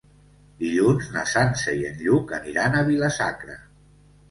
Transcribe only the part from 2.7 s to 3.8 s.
a Vila-sacra.